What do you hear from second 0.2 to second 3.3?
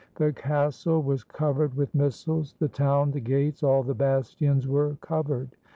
castle was covered with missiles; the town, the